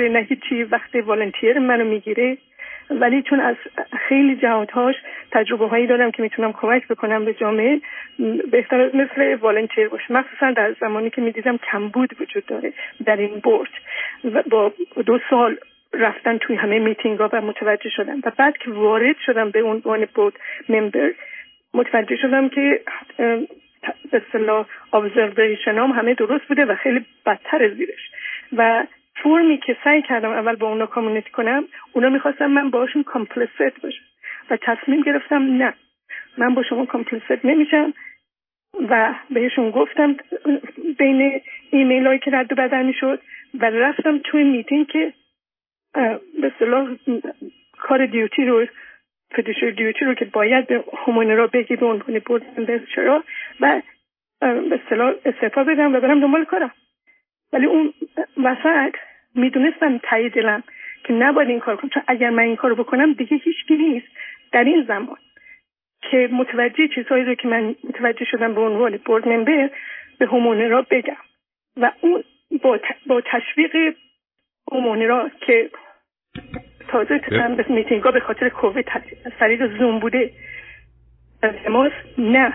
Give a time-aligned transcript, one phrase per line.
[0.00, 2.38] نه هیچی وقتی والنتیر منو می‌گیره.
[2.90, 3.56] ولی چون از
[4.08, 4.94] خیلی جهاتهاش
[5.30, 7.80] تجربه هایی دارم که می‌تونم کمک بکنم به جامعه
[8.50, 10.12] بهتر مثل والنتیر باشه.
[10.12, 12.72] مخصوصا در زمانی که می‌دیدم کمبود وجود داره
[13.04, 13.70] در این بورد.
[14.24, 14.72] و با
[15.06, 15.56] دو سال
[15.92, 18.20] رفتن توی همه میتینگ ها و متوجه شدم.
[18.24, 20.38] و بعد که وارد شدم به عنوان بود
[20.68, 21.12] ممبر
[21.74, 22.80] متوجه شدم که
[24.12, 24.22] به
[24.92, 28.10] ابزرویشن هم همه درست بوده و خیلی بدتر زیرش.
[28.56, 28.84] و
[29.24, 34.04] فرمی که سعی کردم اول با اونا کامیونیتی کنم اونا می‌خواستم من باشون کامپلسیت باشم
[34.50, 35.74] و تصمیم گرفتم نه.
[36.38, 37.94] من با شما کامپلسیت نمیشم
[38.88, 40.16] و بهشون گفتم
[40.98, 43.20] بین ایمیل هایی که رد و بدل می‌شد
[43.60, 45.12] و رفتم توی میتینگ که
[46.40, 46.96] به صلاح
[47.78, 48.66] کار دیوتی رو
[49.30, 52.42] فدیشور دیوتی رو که باید به را بگی به عنوان بود
[52.94, 53.24] چرا
[53.60, 53.82] و
[54.40, 56.70] به صلاح استعفا بدم و برم دنبال کارم.
[57.52, 57.92] ولی اون
[58.36, 58.94] وسط
[59.34, 60.62] می‌دونستم تایی دلم
[61.04, 64.06] که نباید این کار کنم چون اگر من این کار بکنم دیگه هیچ نیست
[64.52, 65.16] در این زمان.
[66.10, 69.70] که متوجه چیزهایی رو که من متوجه شدم به عنوان بورد ممبر
[70.18, 71.16] به همونه را بگم.
[71.76, 72.24] و اون
[72.62, 73.94] با, با تشویق
[74.72, 75.70] همونه را که
[76.88, 77.20] تازه
[77.56, 78.86] به میتینگ به خاطر کووید
[79.38, 80.30] سریع زوم بوده.
[81.64, 82.54] تماس نه.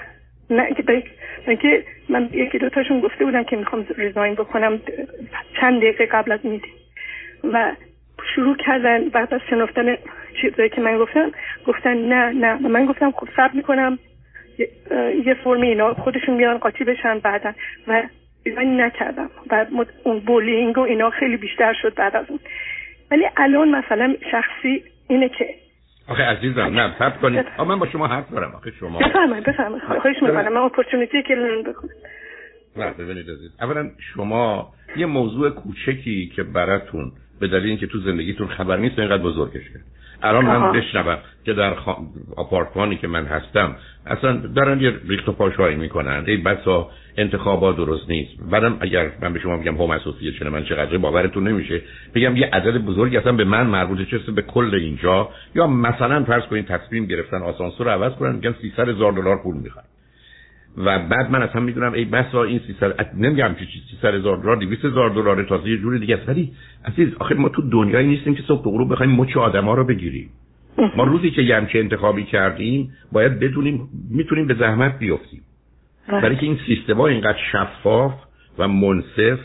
[0.49, 4.81] نه که من یکی دو تاشون گفته بودم که می‌خوام resign بکنم
[5.61, 6.73] چند دقیقه قبل از میتینگ
[7.43, 7.71] و
[8.35, 9.97] شروع کردن بعد از شنفتن
[10.41, 11.31] چیزایی که من گفتم
[11.67, 12.67] گفتن نه نه.
[12.67, 13.99] من گفتم خب صبر می‌کنم.
[15.25, 17.53] یه firm ی اینا خودشون میان قاطی بشن بعدا.
[17.87, 18.03] و
[18.45, 19.29] resign نکردم.
[19.51, 19.65] و
[20.03, 22.39] اون bullying و اینا خیلی بیشتر شد بعد از اون.
[23.11, 25.55] ولی الان مثلا شخصی اینه که
[26.09, 27.45] آخه عزیزم نه صبر کنید.
[27.67, 28.51] من با شما حرف دارم.
[28.51, 29.83] آخه شما بفرمایید بفرمایید.
[29.83, 30.53] خواهش می‌کنم.
[30.53, 31.89] من اپورتونیتی که لرن بکنم
[32.77, 33.51] نه ببینید عزیز.
[33.61, 39.23] اولا شما یه موضوع کوچکی که براتون به دلیل اینکه تو زندگیتون خبر نیست اینقدر
[39.23, 39.83] بزرگش کرد.
[40.23, 41.89] الان من بشنوم که در خ...
[42.37, 43.75] آپارتمانی که من هستم
[44.05, 46.23] اصلا دارن یه ریخت و پاشایی می‌کنن.
[46.27, 48.31] ای بسا انتخابات درست نیست.
[48.51, 51.81] بعدم اگر من به شما میگم هوم اسوسییشن من چقدر باورتون نمیشه؟
[52.15, 55.29] بگم یه عدد بزرگی اصلا به من مربوطه چه به کل اینجا.
[55.55, 59.57] یا مثلا فرض کنید تصمیم گرفتن آسانسور رو عوض کنن میگن 300 هزار دلار پول
[59.57, 59.85] می‌خوان
[60.79, 64.85] و بعد من اصلا می‌دونم ای بسا این 300 نمیگم که 300 هزار دلار 200
[64.85, 66.29] هزار دلار تازه یه جوری دیگه است.
[66.29, 66.51] ولی
[66.85, 70.29] عزیز آخه ما تو دنیایی نیستیم که صبح غروب بخوایم مچ آدما رو بگیریم.
[70.97, 75.41] ما روزی که یه انتخابی کردیم باید بدونیم می‌تونیم به زحمت بیفتیم.
[76.07, 78.13] برای که این سیستما اینقدر شفاف
[78.57, 79.39] و منصف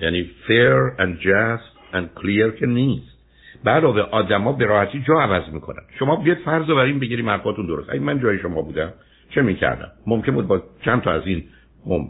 [0.00, 3.12] یعنی fair and just and clear که نیست.
[3.66, 5.82] علاوه آدما به راحتی جا عوض می‌کنن.
[5.98, 7.90] شما بیاد فرض رو بر این بگیریم حرفاتون درست.
[7.90, 8.92] اگه من جای شما بودم
[9.34, 11.44] چه می‌کردم؟ ممکن بود با چند تا از این
[11.86, 12.08] مم...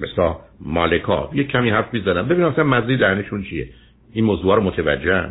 [0.00, 2.28] مثلا مالکا یک کمی حرف می‌زدم.
[2.28, 3.68] ببینم اصلا مزید درنشون چیه؟
[4.12, 5.28] این موضوع رو متوجه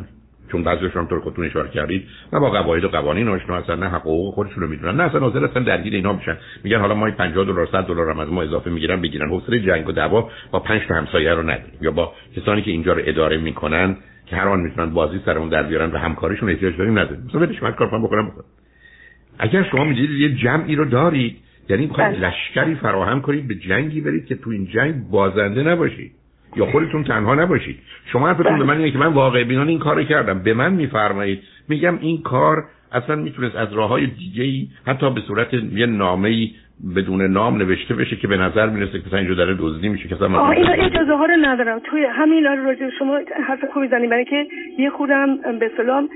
[0.52, 2.08] چون بعضیشون طور خودتون اشاره کردید.
[2.34, 4.96] نه با قواعد و قوانین آشنا هستن نه حقوق خودشون رو می‌دونن.
[4.96, 8.20] نه اصلا حاضر هستن درگیر اینا میشن میگن حالا ما 50 دلار 100 دلار هم
[8.20, 9.30] از ما اضافه می‌گیرن بگیرن.
[9.30, 11.78] حوصله جنگ و دعوا با 5 تا همسایه رو نداریم.
[11.82, 15.64] یا با کسانی که اینجا رو اداره می‌کنن که هر آن می‌تونن بازی سرمون در
[15.64, 17.24] بیارن و همکاریشون احتیاج داریم نداریم.
[17.26, 18.44] مثلا بدش من کار کنم بکنم بکنم
[19.40, 21.38] اگر شما می‌دید یه جمعی رو دارید
[21.70, 22.28] یعنی می‌خواید بله.
[22.28, 26.12] لشکری فراهم کنید به جنگی برید که تو این جنگ بازنده نباشید
[26.56, 27.80] یا خودتون تنها نباشید.
[28.12, 30.40] شما حرفتون به من اینه که من واقع بینان این کار کردم.
[30.40, 31.40] به من میفرمایید.
[31.70, 36.30] میگم این کار اصلا می‌تونست از راه های دیگه ای حتی به صورت یه نامه
[36.30, 36.52] ای
[36.96, 40.52] بدون نام نوشته بشه که به نظر می‌رسه که اینجا داره دزدی میشه که اصلا
[40.52, 41.80] اینا اجازه ها رو ندارم.
[41.80, 44.48] توی همین راجع شما حرف خوبی زنی برای که
[44.78, 46.10] یه خودم به سلام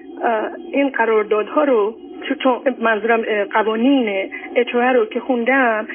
[0.72, 1.96] این قراردادها رو
[2.44, 3.22] چون منظورم
[3.54, 5.88] قوانین اچوه رو که خوندم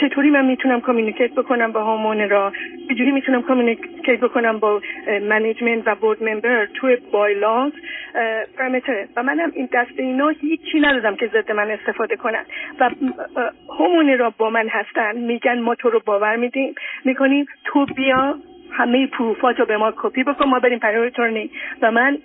[0.00, 2.52] چطوری من می‌تونم کامیونیکیت بکنم با همون را؟
[2.88, 4.80] چجوری می‌تونم کامیونیکیت بکنم با
[5.22, 7.72] منیجمنت و بورد ممبر توی بایلاز
[8.58, 12.44] پرمیتر و منم این دست اینا هیچی ندادم که ضد من استفاده کنن.
[12.80, 12.90] و
[13.78, 15.16] همون را با من هستن.
[15.16, 16.74] میگن ما تو رو باور میدیم.
[17.04, 18.38] می‌کنیم تو بیا
[18.70, 20.48] همه پروفات رو به ما کپی بکن.
[20.48, 21.10] ما بریم پرای
[21.82, 22.18] و من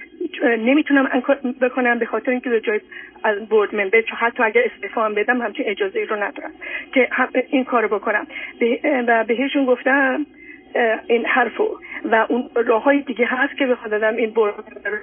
[0.44, 1.24] نمی‌تونم
[1.62, 2.82] بکنم به خاطر اینکه جای
[3.24, 6.52] از بورد ممبر چون حتی اگر استعفا بدم همچین اجازه رو ندارم
[6.94, 7.10] که
[7.50, 8.28] این کارو بکنم.
[9.08, 10.26] و بهشون گفتم
[11.08, 11.68] این حرفو.
[12.12, 14.54] و اون راه های دیگه هست که بخواد دادم این بورد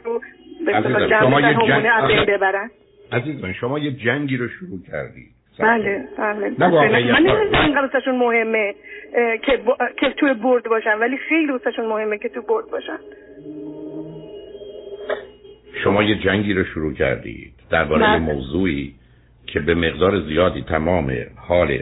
[0.04, 0.20] رو
[0.66, 0.72] به
[1.20, 2.70] شما یه جنگ ببرن.
[3.12, 6.50] عزیز من شما یه جنگی رو شروع کردید بله بله.
[6.60, 7.22] من
[7.52, 8.74] نمی‌دونم دوستشون مهمه
[9.42, 9.60] که,
[9.96, 12.98] که توی برد باشن ولی خیلی دوستشون مهمه که تو برد باشن.
[15.90, 18.18] شما یه جنگی رو شروع کردید درباره.
[18.18, 18.94] موضوعی
[19.46, 21.78] که به مقدار زیادی تمام حال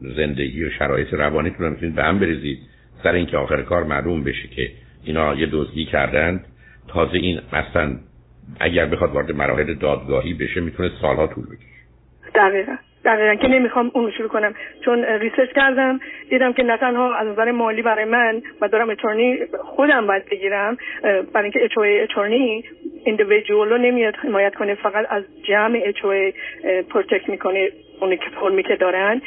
[0.00, 2.58] زندگی و شرایط روانیتون رو می‌تونید به هم بریزید.
[3.02, 4.70] سر اینکه آخر کار معلوم بشه که
[5.04, 6.44] اینا یه دزدی کردند.
[6.88, 7.96] تازه این اصلا
[8.60, 11.82] اگر بخواد وارد مراحل دادگاهی بشه می‌تونه سالها طول بکشه.
[12.34, 12.76] دقیقا.
[13.04, 13.34] دقیقا.
[13.34, 14.54] که نمی‌خوام اون شروع کنم.
[14.84, 16.00] چون ریسرچ کردم
[16.30, 20.76] دیدم که نه تنها از نظر مالی برای من و دارم اتورنی خودم باید بگیرم
[21.02, 22.64] برای اینکه اچوی اتورنی
[23.04, 26.32] ایندیویدوال رو نمیاد حمایت کنه فقط از جمع اچوی
[26.90, 27.70] پروتکت می‌کنه
[28.00, 29.22] اونی که فرمی که دارن.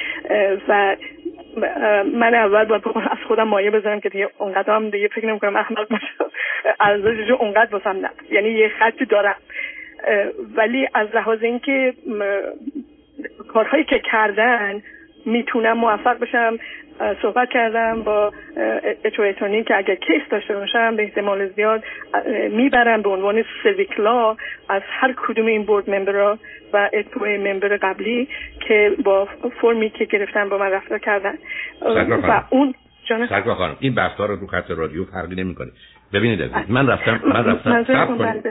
[0.67, 0.95] و
[2.13, 5.89] من اول باید از خودم مایه بذارم که دیگه اونقدر هم دیگه فکر نمی‌کنم احمق
[5.89, 6.07] باشه
[6.79, 8.09] ارزشش اونقدر باسم نه.
[8.31, 9.35] یعنی یه خطی دارم.
[10.55, 11.93] ولی از لحاظ اینکه
[13.53, 14.83] کارهایی که کردن
[15.25, 16.57] می‌تونم موفق بشم
[17.21, 18.33] صحبت کردم با
[19.03, 21.83] اچویتونی که اگر کیس داشته باشم به احتمال زیاد
[22.51, 24.35] می‌برم به عنوان سویکلا
[24.69, 26.37] از هر کدوم این بورد ممبر
[26.73, 28.27] و اتوی ممبر قبلی
[28.67, 29.27] که با
[29.61, 31.33] فرمی که گرفتن با من رفتار کردن.
[31.81, 32.73] و اون
[33.57, 35.71] خانم این بحث رو تو خط رادیو فرقی نمی‌کنه.
[36.13, 38.43] ببینید من رفتم من رفتم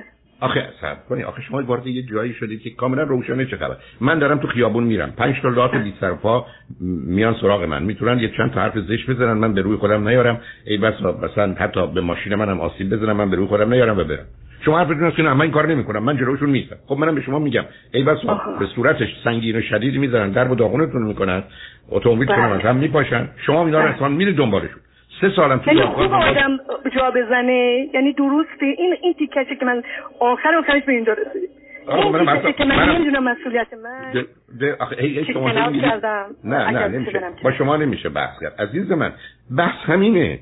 [0.45, 3.77] آخه صبر کنی آخه شما وارد یه جایی شدید که کاملا روشنه چه خبر.
[4.01, 5.11] من دارم تو خیابون میرم.
[5.11, 6.47] پنج تا لات بی پا
[6.81, 7.83] میان سراغ من.
[7.83, 10.41] می‌تونن یه چند تا حرف زشت بزنن من به روی خودم نیارم.
[10.67, 14.05] ای بس مثلا حتی به ماشین منم آسیب بزنم من به روی خودم نیارم و
[14.05, 14.27] برم.
[14.65, 16.03] شما حرف است که نه من این کار نمی‌کنم.
[16.03, 16.77] من جلوشون نیستم.
[16.87, 17.65] خب منم به شما میگم.
[17.95, 18.19] ای بس
[18.59, 21.43] به صورتش سنگین و شدید می‌زنن در و داغونتون می‌کنن.
[21.89, 23.29] اتومبیل کنم از هم میپاشن.
[23.47, 24.81] شما اینا رو اصلا میرید دنبالشون.
[25.25, 26.59] سه سالم تو یعنی خوب آدم
[26.97, 29.83] جا بزنه یعنی درسته این این تیکه که من
[30.21, 34.25] آخر آخرش به اینجا رسید که من نمی‌دونم مسئولیت من.
[34.61, 37.21] ده آخه ای ای شما نه نه نمیشه.
[37.45, 38.61] با شما نمیشه بحث کرد.
[38.61, 39.13] عزیز من
[39.59, 40.39] بحث همینه.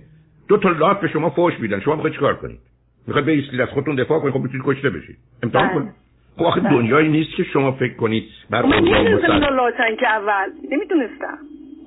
[0.49, 1.81] دو تا لات به شما فوش میدن.
[1.81, 2.59] شما می‌خواید چیکار کنید
[3.07, 5.75] می‌خواید بیستید از خودتون دفاع کنید خب می‌تونید کشته بشید امتحان بله.
[5.75, 5.93] کنید
[6.37, 6.71] خب آخه بله.
[6.71, 10.51] دنیایی نیست که شما فکر کنید بر من نمی‌دونستم که اول.
[10.71, 11.39] نمی‌دونستم.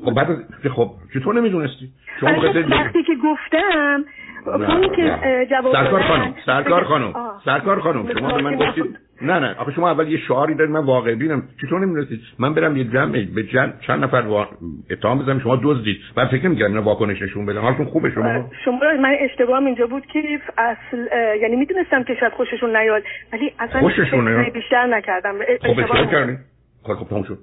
[0.05, 0.27] خب بعد
[0.75, 1.89] خب چطور نمی‌دونستی؟
[2.19, 2.29] شما
[2.69, 4.05] وقتی که گفتم
[4.45, 7.13] اونی که جواب سرکار خانم سرکار خانم
[7.45, 9.55] سرکار خانم شما به من گفتید نه نه.
[9.57, 11.43] آخه شما اول یه شعاری دارید من واقع بینم.
[11.61, 14.47] چطور نمی‌رسید من برم یه جمع به جمع چند نفر وا...
[14.91, 15.97] اتهام بزنم شما دزدید.
[16.15, 17.61] بعد فکر نمی‌کردم اینا واکنش نشون بدن.
[17.61, 21.07] حالتون خوبه شما؟ شما من اشتباهم اینجا بود که اصل
[21.41, 23.03] یعنی می‌دونستم که شاید خوششون نیاد
[23.33, 25.33] ولی اصلا خوششون بیشتر نکردم.
[25.61, 26.37] خب اشتباه کردین.
[26.83, 27.37] خب خب تموم شد.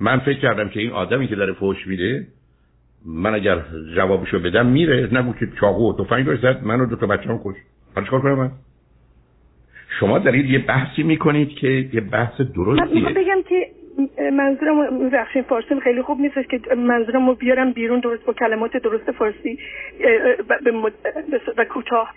[0.00, 2.26] من فکر کردم که این آدمی که داره فوش میده
[3.06, 3.58] من اگر
[3.96, 5.08] جوابشو بدم میره.
[5.12, 7.56] نگو که چاقو و تفنگ داشت زد من و دو تا بچه‌ام کش
[7.94, 8.50] حالا چیکار کنم من؟
[10.00, 13.04] شما دارید یه بحثی می‌کنید که یه بحث درستیه.
[13.04, 13.68] من بگم که
[14.32, 19.12] منظورم بخشین فارسی خیلی خوب نیستش که منظورم رو بیارم بیرون درست با کلمات درست
[19.12, 19.58] فارسی
[21.56, 22.14] و کوتاه.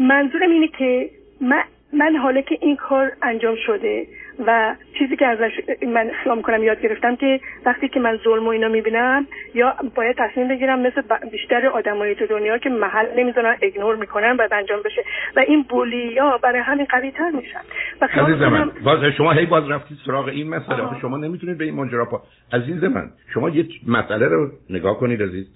[0.00, 1.62] منظورم اینه که من
[1.92, 4.06] من حالا که این کار انجام شده
[4.46, 5.50] و چیزی که ازش
[5.94, 10.16] من خیال می‌کنم یاد گرفتم که وقتی که من ظلم و اینا می‌بینم یا باید
[10.18, 11.02] تصمیم بگیرم مثل
[11.32, 15.02] بیشتر آدمای تو دنیا که محل نمی‌زنن اگنور می‌کنن بعد انجام بشه
[15.36, 17.60] و این بولی ها برای همین قوی تر میشن.
[18.00, 21.00] و من باز شما هی باز رفتید سراغ این مسئله.
[21.00, 22.22] شما نمی‌تونید به این ماجرا پا
[22.52, 25.46] عزیز من شما یه مسئله رو نگاه کنید عزیز.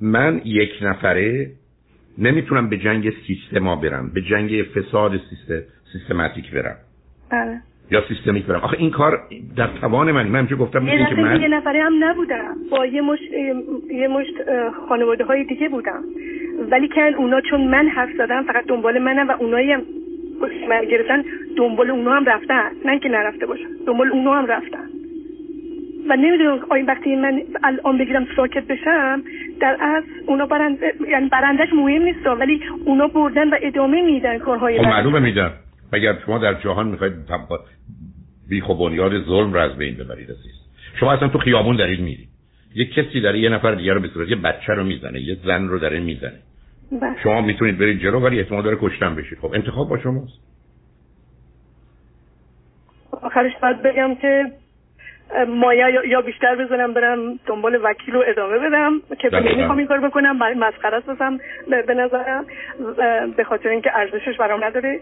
[0.00, 1.50] من یک نفره
[2.18, 6.76] نمی‌تونم به جنگ سیستما برم به جنگ فساد سیستم سیستماتیک برم.
[7.30, 7.60] بله.
[7.92, 8.60] یا سیستمیک برم.
[8.60, 9.22] آخه این کار
[9.56, 12.54] در توان من من چه گفتم یه که من یه نفره هم نبودم.
[12.70, 13.32] با یه مشت
[13.90, 14.34] یه مشت
[14.88, 16.02] خانواده های دیگه بودم.
[16.70, 19.82] ولی که اونا چون من حرف زدم فقط دنبال منم و اونایی هم
[20.68, 21.24] من گرفتن
[21.56, 22.70] دنبال اونا هم رفتن.
[22.84, 24.88] نه که نرفته باشن دنبال اونا هم رفتن.
[26.08, 29.22] و نمی‌دونم آیا وقتی من الان بگیرم ساکت بشم
[29.60, 34.78] در از اونا برنده یعنی برندش مهم نیست ولی اونا بردن و ادامه میدن کارهای
[34.78, 35.50] خب معلومه میدن
[35.92, 37.12] مگر شما در جهان می‌خواید
[38.52, 40.52] بی بنیاد ظلم را از بین ببرید عزیز.
[41.00, 42.28] شما اصلا تو خیابون دارید میرید.
[42.74, 45.68] یه کسی داره یه نفر دیگه رو به صورت یه بچه رو می‌زنه یه زن
[45.68, 46.38] رو داره می‌زنه.
[47.00, 47.22] بله.
[47.22, 49.38] شما می‌تونید برید جلو ولی احتمال داره کشتن بشید.
[49.38, 50.38] خب انتخاب با شماست.
[53.22, 54.52] آخرش باید بگم که
[55.48, 60.36] مایه یا بیشتر بزنم برم دنبال وکیل رو ادامه بدم که نمی‌خوام این کار بکنم
[60.58, 61.38] مسخره بسم
[61.86, 62.44] به نظرم
[63.36, 65.00] به خاطر اینکه ارزشش برام نداره.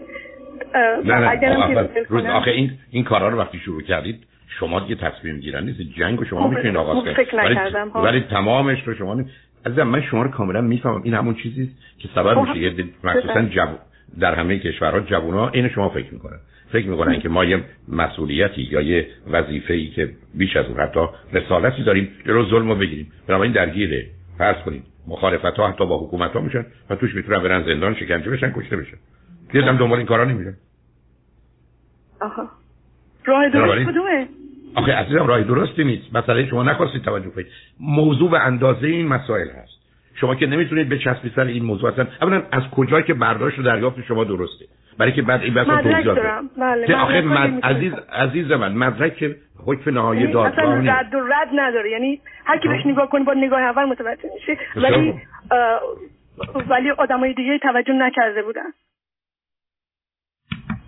[1.05, 4.23] نه نه روز آخه این این کارا رو وقتی شروع کردید
[4.59, 5.81] شما دیگه تصمیم گیرن نیست.
[5.81, 7.55] جنگ رو شما می‌تونید آغاز کنید ولی,
[7.95, 9.23] ولی تمامش رو شما
[9.65, 11.01] عزیزم من شما رو کاملا می‌فهمم.
[11.03, 12.57] این همون چیزی که سبب میشه.
[12.57, 13.77] یه مخصوصا جوون
[14.19, 16.39] در همه کشورها جوونا این شما فکر می‌کنن.
[16.71, 20.99] فکر می‌کنن که ما یه مسئولیتی یا یه وظیفه ای که بیش از اون حتی
[21.33, 23.11] رسالتی داریم جلو ظلم رو بگیریم.
[23.27, 24.05] بنابراین درگیره.
[24.37, 28.31] فرض کنید مخالفت ها حتی با حکومت ها میشن و توش می‌تونن برن زندان شکنجه
[28.31, 28.97] بشن کشته بشن.
[29.53, 30.53] یه دم دنبال این کارا نمیرن
[32.21, 32.49] آها.
[33.25, 34.27] راه درست کدومه؟
[34.75, 36.15] آخه عزیزم راه درستی نیست.
[36.15, 37.47] مسئله شما نخواستید توجه کنید.
[37.79, 39.81] موضوع و اندازه این مسائل هست.
[40.15, 42.07] شما که نمی‌تونید به چسبی سر این موضوع اصلا.
[42.21, 44.65] اولا از کجا که برداشت و دریافت شما درسته؟
[44.97, 46.49] برای که بعد این توضیحات دارم.
[46.57, 47.65] بله آخه مد...
[47.65, 51.91] عزیز عزیز من مدرک حکم نهایی یعنی دادگاه اصلا رد و رد نداره.
[51.91, 54.57] یعنی هر کی بهش نگاه کنه با نگاه اول متوجه میشه.
[54.75, 55.13] ولی
[56.69, 58.69] ولی آدمای دیگه توجه نکرده بودن.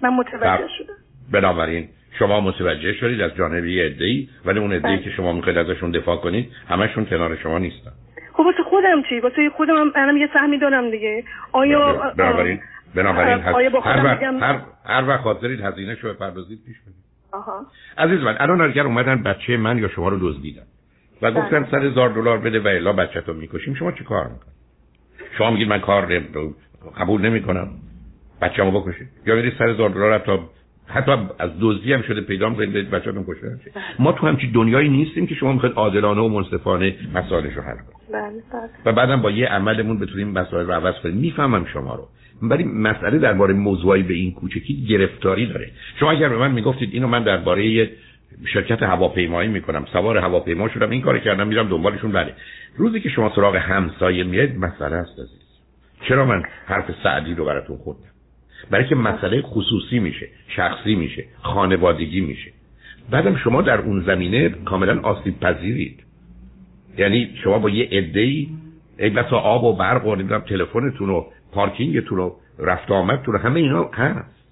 [0.04, 0.94] من متوجه شدم.
[1.32, 5.04] بنابراین شما متوجه شدید از جانب یه عده‌ای ولی اون عده‌ای بله.
[5.04, 7.92] که شما می‌خواید ازشون دفاع کنید همشون کنار شما نیستن.
[8.34, 11.24] خب واسه خودم چی؟ واسه خودم هم الان یه سهمی دارم دیگه.
[11.52, 12.60] آیا بنابراین
[12.96, 17.66] بنابراین هر وقت هر هر وقت حاضرید هزینه شو بپردازید پیش بدید آها.
[17.98, 20.62] عزیز من الان اگر اومدن بچه من یا شما رو دزدیدن
[21.22, 21.42] و بله.
[21.42, 24.54] گفتن صد هزار دلار بده و الا بچه‌تو می‌کشیم شما چی کار می‌کنید؟
[25.38, 26.22] شما میگید من کار
[26.98, 27.68] قبول نمی‌کنم.
[28.44, 29.08] بچه‌مو بکشید.
[29.26, 30.50] یا برید صد هزار دلار تا
[30.88, 33.84] حتی از دزدی هم شده پیدا می‌کنید برید بچه‌تون کشته بله.
[34.00, 38.12] ما تو همچین دنیایی نیستیم که شما می‌خواید عادلانه و منصفانه مسائلش رو حل کنید.
[38.14, 38.70] بله بله.
[38.86, 41.16] و بعدم با یه عملمون بتونیم مسائل رو عوض کنیم.
[41.16, 42.08] می‌فهمم شما رو.
[42.42, 45.72] ولی مسئله درباره موضوعی به این کوچکی گرفتاری داره.
[46.00, 47.90] شما اگر به من می‌گفتید اینو من درباره
[48.54, 52.34] شرکت هواپیمایی می‌کنم سوار هواپیما شدم این کار کردم میرم دنبالشون بله.
[52.78, 55.44] روزی که شما سراغ همسایه میاد مسئله است عزیز.
[56.08, 58.13] چرا من حرف سعدی رو براتون خوندم؟
[58.72, 62.52] برای که مسئله خصوصی میشه شخصی میشه خانوادگی میشه.
[63.12, 66.04] بعدم شما در اون زمینه کاملا آسیب پذیرید.
[66.98, 68.48] یعنی شما با یه عده‌ای
[69.00, 73.84] ای بسا آب و برق و نمی‌دونم تلفنتون و پارکینگتون و رفت آمدتون همه اینا
[73.94, 74.44] هست.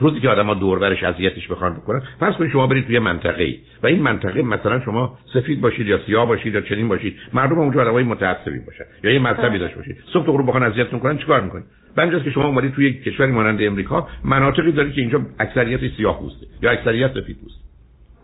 [0.00, 3.58] روزی که آدم دور برش اذیتش بخوان بکنن فرض کنید شما برید توی منطقه ای
[3.82, 7.80] و این منطقه مثلا شما سفید باشید یا سیاه باشید یا چنین باشید مردم اونجا
[7.80, 9.96] آدمای متعصبی باشن یا یه مذهبی داشته باشید.
[10.12, 11.64] صبح تو غروب بخوان اذیتتون کنن چیکار می‌کنید؟
[11.96, 16.46] بعد که شما اومدید توی کشوری مانند امریکا مناطقی دارید که اینجا اکثریت سیاه پوسته
[16.62, 17.60] یا اکثریت سفید پوسته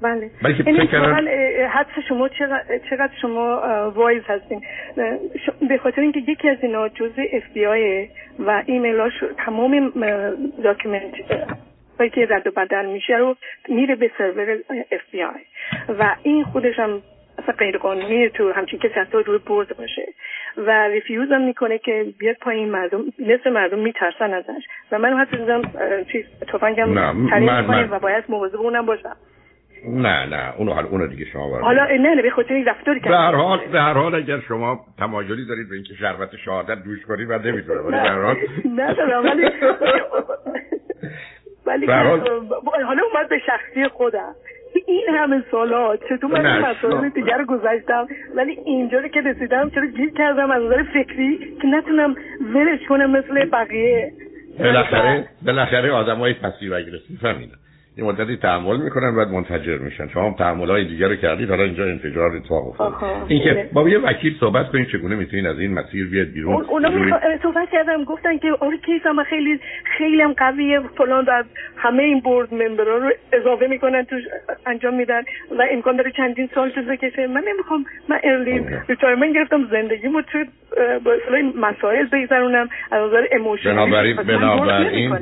[0.02, 0.30] بله
[0.66, 0.76] این
[1.66, 2.28] حدس شما
[2.90, 4.60] چقدر, شما wise هستین؟
[5.68, 8.08] به خاطر اینکه یکی از اینا جزء اف بی آی
[8.38, 9.12] و ایمیلاش
[9.46, 9.92] تمام
[10.64, 11.14] document
[11.98, 13.36] هایی که رد و بدل میشه رو
[13.68, 15.40] میره به سرور اف بی آی
[15.98, 17.02] و این خودش هم
[17.38, 20.02] اصلا غیر قانونی تو همچین کسی حتی روی board باشه.
[20.56, 24.62] و refuse هم می‌کنه که بیاد پایین مردم نصف مردم میترسن ازش.
[24.92, 25.62] و من حتی دیدم
[26.12, 26.94] چیز تفنگم
[27.30, 29.16] تعریف و باید مواظب اونم باشم.
[29.88, 33.00] نه نه اونو حالا اونو دیگه شما board حالا نه نه به خاطر این رفتاری
[33.00, 36.84] که به هر حال به هر حال اگر شما تمایلی دارید به اینکه شربت شهادت
[36.84, 39.44] دوش کنید و نمی‌تونه ولی به هر حال نه ولی
[41.66, 44.34] ولی حالا اومد به شخصی خودم.
[44.86, 50.50] این همه سالات چطور من مسائل دیگر گذاشتم ولی اینجا که رسیدم چرا گیر کردم
[50.50, 52.14] از نظر فکری که نتونم
[52.54, 54.12] ولش کنم مثل بقیه.
[54.58, 57.52] بالاخره بالاخره آدمای پسیو اگریسیو همینه
[57.98, 60.08] یه مدتی تحمل می‌کنن بعد منتجر میشن.
[60.08, 62.94] شما هم تحمل های دیگر رو کردید حالا اینجا انفجار اتفاق افتاد
[63.28, 66.90] اینکه با یه وکیل صحبت کنید چگونه می‌تونید از این مسیر بیاد بیرون؟ اونا
[67.42, 69.60] صحبت کردم گفتن که آره case هم خیلی
[69.98, 71.42] خیلی هم قویه فلان و
[71.76, 74.16] همه این board member ا رو اضافه می‌کنن تو
[74.66, 75.22] انجام میدن
[75.58, 80.44] و امکان داره چندین سال طول بکشه من نمی‌خوام من early retirement گرفتم زندگیمو تو
[81.60, 85.20] مسائل بگذرونم از نظر emotional بنابراین بنابراین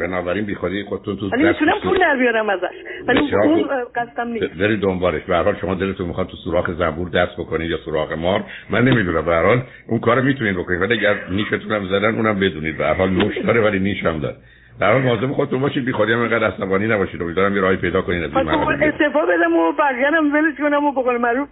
[0.00, 2.62] بنابراین بی خودی خودتون تو ولی می‌تونم پول در بیارم ازش.
[3.08, 4.46] ولی اون قصدم نیست.
[4.46, 5.22] برید دنبالش.
[5.22, 8.44] به حال شما دلتون می‌خواد تو سوراخ زنبور دست بکنید یا سوراخ مار.
[8.70, 9.24] من نمی‌دونم.
[9.24, 10.80] به هر حال اون کارو می‌تونید بکنید.
[10.80, 12.78] ولی اگر نیشتون هم زدن اونم بدونید.
[12.78, 14.36] به هر حال نوش داره ولی نیش هم داره
[14.80, 15.84] در حال مواظب خودتون باشید.
[15.84, 17.22] بی خودی هم اینقدر عصبانی نباشید.
[17.22, 20.84] امیدوارم یه راهی پیدا کنید از این خب، استعفا بدم و بقیه هم ولش کنم
[20.84, 21.48] و بقول معروف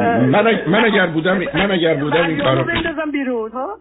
[0.00, 3.78] من, من اگر بودم من اگر بودم این کارو بندازم بیرون ها؟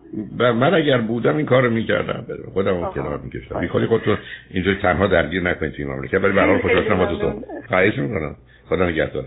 [0.54, 2.26] من اگر بودم این کارو می‌کردم.
[2.54, 3.60] خودم اون کنار میکشتم.
[3.60, 4.18] بی خودی خودتون
[4.50, 7.98] اینجا تنها درگیر نکنید این مملکت ولی به هر حال خوشحال شدم با تو خواهش
[7.98, 8.36] می‌کنم.
[8.70, 9.24] خدا نگهدار.